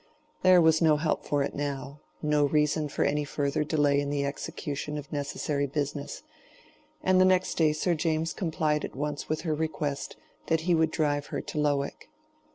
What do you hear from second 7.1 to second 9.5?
the next day Sir James complied at once with